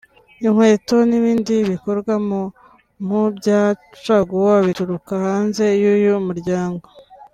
inkweto 0.45 0.95
n’ibindi 1.09 1.55
bikorwa 1.71 2.13
mu 2.27 2.41
mpu 3.07 3.21
bya 3.37 3.61
caguwa 4.03 4.55
bituruka 4.65 5.13
hanze 5.25 5.65
y’uyu 5.81 6.13
muryango 6.27 6.85